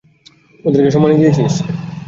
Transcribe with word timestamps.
ওদেরকে 0.65 0.89
সম্মানি 0.91 1.15
দিয়েছিস? 1.19 1.53